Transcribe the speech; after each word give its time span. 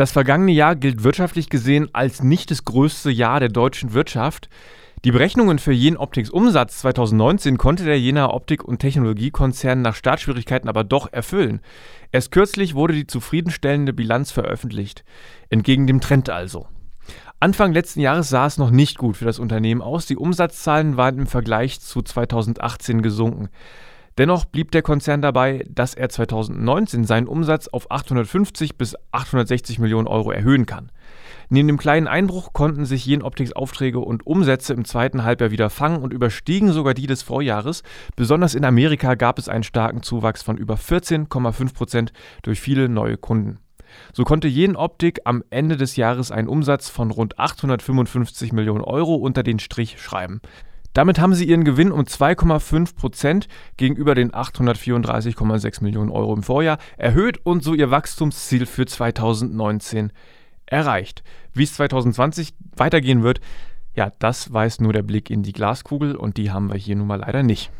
Das 0.00 0.12
vergangene 0.12 0.52
Jahr 0.52 0.76
gilt 0.76 1.04
wirtschaftlich 1.04 1.50
gesehen 1.50 1.90
als 1.92 2.22
nicht 2.22 2.50
das 2.50 2.64
größte 2.64 3.10
Jahr 3.10 3.38
der 3.38 3.50
deutschen 3.50 3.92
Wirtschaft. 3.92 4.48
Die 5.04 5.12
Berechnungen 5.12 5.58
für 5.58 5.74
Jen 5.74 5.98
Optics 5.98 6.30
Umsatz 6.30 6.78
2019 6.78 7.58
konnte 7.58 7.84
der 7.84 8.00
Jenaer 8.00 8.32
Optik- 8.32 8.64
und 8.64 8.78
Technologiekonzern 8.78 9.82
nach 9.82 9.94
Startschwierigkeiten 9.94 10.70
aber 10.70 10.84
doch 10.84 11.12
erfüllen. 11.12 11.60
Erst 12.12 12.30
kürzlich 12.32 12.74
wurde 12.74 12.94
die 12.94 13.06
zufriedenstellende 13.06 13.92
Bilanz 13.92 14.30
veröffentlicht. 14.30 15.04
Entgegen 15.50 15.86
dem 15.86 16.00
Trend 16.00 16.30
also. 16.30 16.66
Anfang 17.38 17.74
letzten 17.74 18.00
Jahres 18.00 18.30
sah 18.30 18.46
es 18.46 18.56
noch 18.56 18.70
nicht 18.70 18.96
gut 18.96 19.18
für 19.18 19.26
das 19.26 19.38
Unternehmen 19.38 19.82
aus. 19.82 20.06
Die 20.06 20.16
Umsatzzahlen 20.16 20.96
waren 20.96 21.18
im 21.18 21.26
Vergleich 21.26 21.78
zu 21.78 22.00
2018 22.00 23.02
gesunken. 23.02 23.50
Dennoch 24.20 24.44
blieb 24.44 24.70
der 24.70 24.82
Konzern 24.82 25.22
dabei, 25.22 25.64
dass 25.70 25.94
er 25.94 26.10
2019 26.10 27.04
seinen 27.04 27.26
Umsatz 27.26 27.68
auf 27.68 27.90
850 27.90 28.76
bis 28.76 28.94
860 29.12 29.78
Millionen 29.78 30.06
Euro 30.06 30.30
erhöhen 30.30 30.66
kann. 30.66 30.92
Neben 31.48 31.68
dem 31.68 31.78
kleinen 31.78 32.06
Einbruch 32.06 32.52
konnten 32.52 32.84
sich 32.84 33.06
Jenoptics 33.06 33.54
Aufträge 33.54 33.98
und 33.98 34.26
Umsätze 34.26 34.74
im 34.74 34.84
zweiten 34.84 35.24
Halbjahr 35.24 35.52
wieder 35.52 35.70
fangen 35.70 36.02
und 36.02 36.12
überstiegen 36.12 36.70
sogar 36.74 36.92
die 36.92 37.06
des 37.06 37.22
Vorjahres. 37.22 37.82
Besonders 38.14 38.54
in 38.54 38.66
Amerika 38.66 39.14
gab 39.14 39.38
es 39.38 39.48
einen 39.48 39.64
starken 39.64 40.02
Zuwachs 40.02 40.42
von 40.42 40.58
über 40.58 40.74
14,5 40.74 41.72
Prozent 41.72 42.12
durch 42.42 42.60
viele 42.60 42.90
neue 42.90 43.16
Kunden. 43.16 43.60
So 44.12 44.24
konnte 44.24 44.48
Jenoptik 44.48 45.20
am 45.24 45.42
Ende 45.48 45.78
des 45.78 45.96
Jahres 45.96 46.30
einen 46.30 46.48
Umsatz 46.48 46.90
von 46.90 47.10
rund 47.10 47.38
855 47.38 48.52
Millionen 48.52 48.84
Euro 48.84 49.14
unter 49.14 49.42
den 49.42 49.58
Strich 49.60 49.98
schreiben. 49.98 50.42
Damit 50.92 51.20
haben 51.20 51.34
sie 51.34 51.44
ihren 51.44 51.64
Gewinn 51.64 51.92
um 51.92 52.02
2,5 52.02 52.96
Prozent 52.96 53.48
gegenüber 53.76 54.14
den 54.14 54.32
834,6 54.32 55.82
Millionen 55.82 56.10
Euro 56.10 56.34
im 56.34 56.42
Vorjahr 56.42 56.78
erhöht 56.96 57.38
und 57.44 57.62
so 57.62 57.74
ihr 57.74 57.90
Wachstumsziel 57.90 58.66
für 58.66 58.86
2019 58.86 60.12
erreicht. 60.66 61.22
Wie 61.52 61.64
es 61.64 61.74
2020 61.74 62.54
weitergehen 62.76 63.22
wird, 63.22 63.40
ja, 63.94 64.12
das 64.18 64.52
weiß 64.52 64.80
nur 64.80 64.92
der 64.92 65.02
Blick 65.02 65.30
in 65.30 65.42
die 65.42 65.52
Glaskugel 65.52 66.16
und 66.16 66.36
die 66.36 66.50
haben 66.50 66.68
wir 66.70 66.76
hier 66.76 66.96
nun 66.96 67.06
mal 67.06 67.20
leider 67.20 67.42
nicht. 67.42 67.70